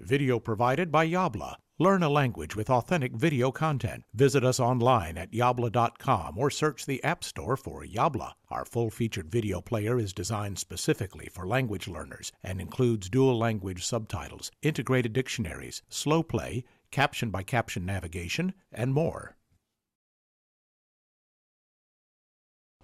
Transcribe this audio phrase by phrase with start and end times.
[0.00, 1.56] Video provided by Yabla.
[1.78, 4.04] Learn a language with authentic video content.
[4.14, 8.32] Visit us online at yabla.com or search the App Store for Yabla.
[8.50, 13.84] Our full featured video player is designed specifically for language learners and includes dual language
[13.84, 19.36] subtitles, integrated dictionaries, slow play, caption by caption navigation, and more.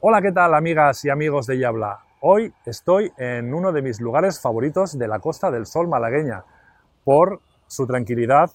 [0.00, 1.98] Hola, ¿qué tal amigas y amigos de Yabla?
[2.22, 6.44] Hoy estoy en uno de mis lugares favoritos de la Costa del Sol malagueña,
[7.10, 8.52] por su tranquilidad,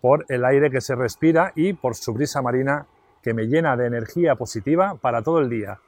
[0.00, 2.86] por el aire que se respira y por su brisa marina
[3.22, 5.80] que me llena de energía positiva para todo el día.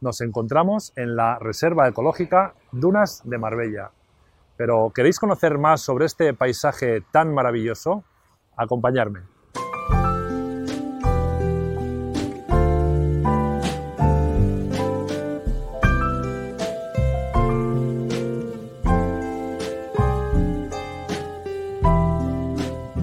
[0.00, 3.90] Nos encontramos en la Reserva Ecológica Dunas de Marbella.
[4.56, 8.04] Pero ¿queréis conocer más sobre este paisaje tan maravilloso?
[8.56, 9.22] Acompañarme.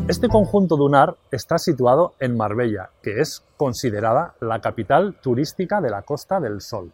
[0.07, 6.03] Este conjunto dunar está situado en Marbella, que es considerada la capital turística de la
[6.03, 6.91] Costa del Sol.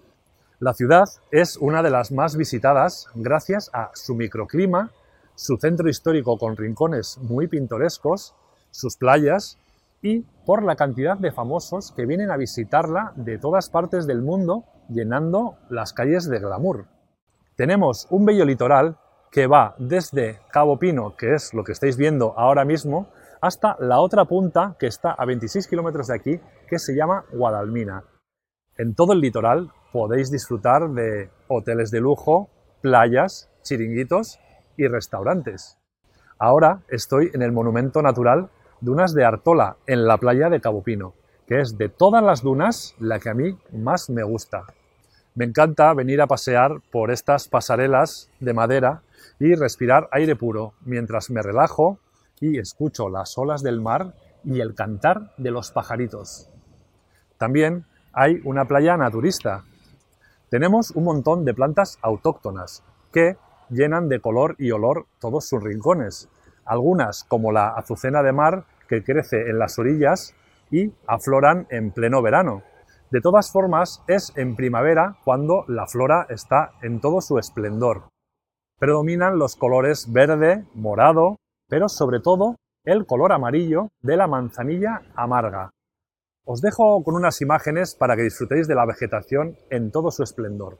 [0.59, 4.91] La ciudad es una de las más visitadas gracias a su microclima,
[5.35, 8.33] su centro histórico con rincones muy pintorescos,
[8.69, 9.57] sus playas
[10.01, 14.63] y por la cantidad de famosos que vienen a visitarla de todas partes del mundo
[14.87, 16.85] llenando las calles de glamour.
[17.57, 18.97] Tenemos un bello litoral
[19.31, 23.07] que va desde Cabo Pino, que es lo que estáis viendo ahora mismo,
[23.39, 28.03] hasta la otra punta que está a 26 kilómetros de aquí, que se llama Guadalmina.
[28.77, 32.49] En todo el litoral podéis disfrutar de hoteles de lujo,
[32.81, 34.39] playas, chiringuitos
[34.75, 35.77] y restaurantes.
[36.37, 38.49] Ahora estoy en el monumento natural
[38.81, 41.13] Dunas de Artola, en la playa de Cabo Pino,
[41.47, 44.65] que es de todas las dunas la que a mí más me gusta.
[45.35, 49.03] Me encanta venir a pasear por estas pasarelas de madera
[49.39, 51.99] y respirar aire puro mientras me relajo
[52.39, 56.49] y escucho las olas del mar y el cantar de los pajaritos.
[57.37, 59.63] También hay una playa naturista.
[60.49, 62.83] Tenemos un montón de plantas autóctonas
[63.13, 63.37] que
[63.69, 66.29] llenan de color y olor todos sus rincones.
[66.65, 70.35] Algunas, como la azucena de mar, que crece en las orillas
[70.69, 72.63] y afloran en pleno verano.
[73.11, 78.11] De todas formas, es en primavera cuando la flora está en todo su esplendor
[78.81, 81.37] predominan los colores verde, morado,
[81.69, 85.69] pero sobre todo el color amarillo de la manzanilla amarga.
[86.47, 90.79] Os dejo con unas imágenes para que disfrutéis de la vegetación en todo su esplendor.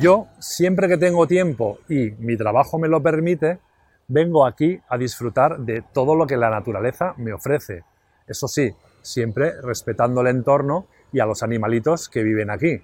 [0.00, 3.60] Yo, siempre que tengo tiempo y mi trabajo me lo permite,
[4.08, 7.84] vengo aquí a disfrutar de todo lo que la naturaleza me ofrece.
[8.26, 12.82] Eso sí, siempre respetando el entorno y a los animalitos que viven aquí.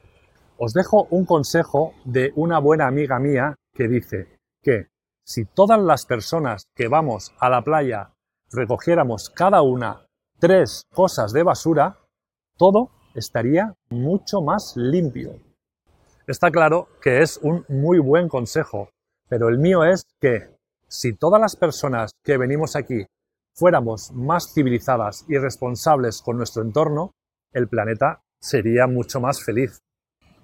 [0.58, 4.88] Os dejo un consejo de una buena amiga mía que dice que
[5.24, 8.10] si todas las personas que vamos a la playa
[8.50, 10.04] recogiéramos cada una
[10.38, 11.98] tres cosas de basura,
[12.56, 15.38] todo estaría mucho más limpio.
[16.26, 18.90] Está claro que es un muy buen consejo,
[19.28, 20.48] pero el mío es que
[20.90, 23.06] si todas las personas que venimos aquí
[23.54, 27.12] fuéramos más civilizadas y responsables con nuestro entorno,
[27.52, 29.78] el planeta sería mucho más feliz.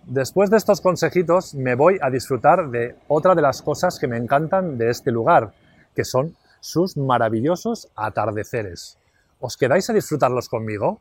[0.04, 4.18] Después de estos consejitos me voy a disfrutar de otra de las cosas que me
[4.18, 5.52] encantan de este lugar,
[5.96, 8.98] que son sus maravillosos atardeceres.
[9.40, 11.00] ¿Os quedáis a disfrutarlos conmigo?